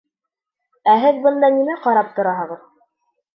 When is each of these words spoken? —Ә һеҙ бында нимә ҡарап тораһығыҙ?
—Ә 0.93 0.95
һеҙ 1.03 1.19
бында 1.25 1.51
нимә 1.59 1.75
ҡарап 1.85 2.11
тораһығыҙ? 2.17 2.65